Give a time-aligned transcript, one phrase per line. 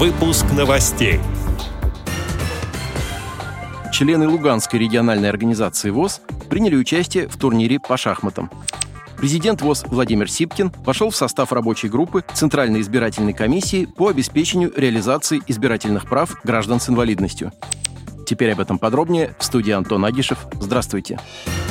[0.00, 1.20] Выпуск новостей.
[3.92, 8.50] Члены Луганской региональной организации ВОЗ приняли участие в турнире по шахматам.
[9.18, 15.42] Президент ВОЗ Владимир Сипкин вошел в состав рабочей группы Центральной избирательной комиссии по обеспечению реализации
[15.46, 17.52] избирательных прав граждан с инвалидностью.
[18.24, 20.46] Теперь об этом подробнее в студии Антон Агишев.
[20.58, 21.18] Здравствуйте.
[21.18, 21.69] Здравствуйте.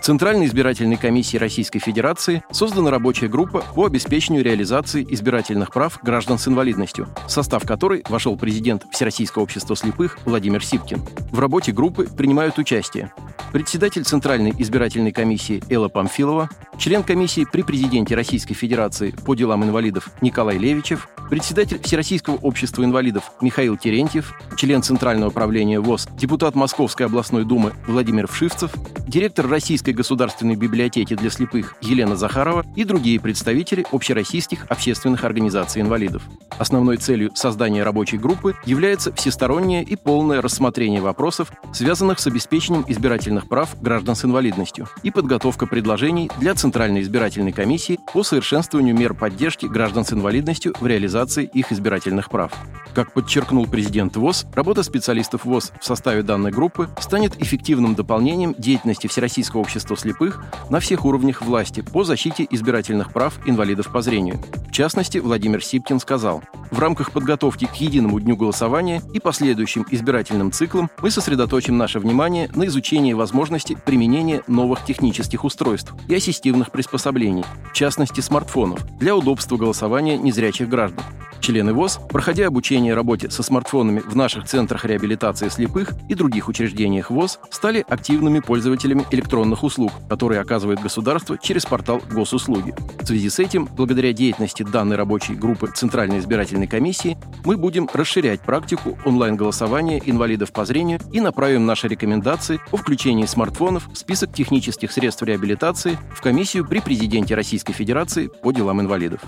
[0.00, 6.38] В Центральной избирательной комиссии Российской Федерации создана рабочая группа по обеспечению реализации избирательных прав граждан
[6.38, 11.02] с инвалидностью, в состав которой вошел президент Всероссийского общества слепых Владимир Сипкин.
[11.30, 13.12] В работе группы принимают участие
[13.52, 16.48] председатель Центральной избирательной комиссии Элла Памфилова,
[16.78, 23.32] член комиссии при президенте Российской Федерации по делам инвалидов Николай Левичев, председатель Всероссийского общества инвалидов
[23.40, 28.72] Михаил Терентьев, член Центрального управления ВОЗ, депутат Московской областной думы Владимир Вшивцев,
[29.10, 36.22] директор Российской государственной библиотеки для слепых Елена Захарова и другие представители общероссийских общественных организаций инвалидов.
[36.58, 43.48] Основной целью создания рабочей группы является всестороннее и полное рассмотрение вопросов, связанных с обеспечением избирательных
[43.48, 49.66] прав граждан с инвалидностью и подготовка предложений для Центральной избирательной комиссии по совершенствованию мер поддержки
[49.66, 52.52] граждан с инвалидностью в реализации их избирательных прав.
[52.94, 58.99] Как подчеркнул президент ВОЗ, работа специалистов ВОЗ в составе данной группы станет эффективным дополнением деятельности
[59.08, 64.40] Всероссийского общества слепых на всех уровнях власти по защите избирательных прав инвалидов по зрению.
[64.68, 70.52] В частности, Владимир Сипкин сказал, в рамках подготовки к единому дню голосования и последующим избирательным
[70.52, 77.44] циклам мы сосредоточим наше внимание на изучении возможности применения новых технических устройств и ассистивных приспособлений,
[77.70, 81.02] в частности смартфонов, для удобства голосования незрячих граждан.
[81.50, 87.10] Члены ВОЗ, проходя обучение работе со смартфонами в наших центрах реабилитации слепых и других учреждениях
[87.10, 92.72] ВОЗ, стали активными пользователями электронных услуг, которые оказывает государство через портал госуслуги.
[93.00, 98.42] В связи с этим, благодаря деятельности данной рабочей группы Центральной избирательной комиссии, мы будем расширять
[98.42, 104.92] практику онлайн-голосования инвалидов по зрению и направим наши рекомендации о включении смартфонов в список технических
[104.92, 109.22] средств реабилитации в комиссию при президенте Российской Федерации по делам инвалидов.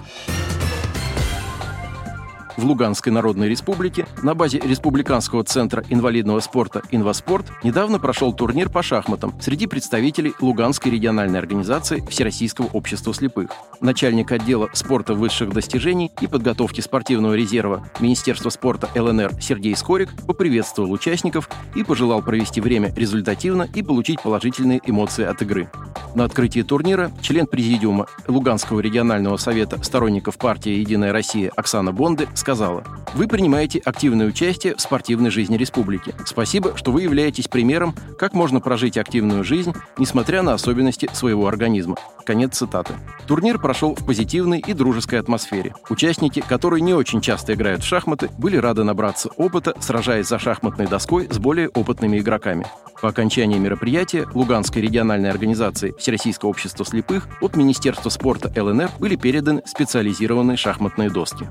[2.62, 8.84] В Луганской Народной Республике на базе Республиканского центра инвалидного спорта «Инваспорт» недавно прошел турнир по
[8.84, 13.50] шахматам среди представителей Луганской региональной организации Всероссийского общества слепых.
[13.80, 20.92] Начальник отдела спорта высших достижений и подготовки спортивного резерва Министерства спорта ЛНР Сергей Скорик поприветствовал
[20.92, 25.68] участников и пожелал провести время результативно и получить положительные эмоции от игры.
[26.14, 32.84] На открытии турнира член президиума Луганского регионального совета сторонников партии «Единая Россия» Оксана Бонды сказала,
[33.14, 36.14] «Вы принимаете активное участие в спортивной жизни республики.
[36.26, 41.96] Спасибо, что вы являетесь примером, как можно прожить активную жизнь, несмотря на особенности своего организма».
[42.26, 42.94] Конец цитаты.
[43.26, 45.74] Турнир прошел в позитивной и дружеской атмосфере.
[45.88, 50.86] Участники, которые не очень часто играют в шахматы, были рады набраться опыта, сражаясь за шахматной
[50.86, 52.66] доской с более опытными игроками.
[53.02, 59.60] По окончании мероприятия Луганской региональной организации Всероссийского общества слепых от Министерства спорта ЛНР были переданы
[59.66, 61.48] специализированные шахматные доски.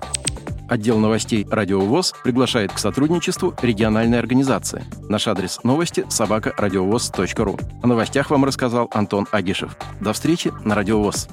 [0.69, 4.85] Отдел новостей «Радио ВОЗ» приглашает к сотрудничеству региональной организации.
[5.09, 7.59] Наш адрес новости– собака ру.
[7.83, 9.75] О новостях вам рассказал Антон Агишев.
[9.99, 11.27] До встречи на «Радио ВОЗ».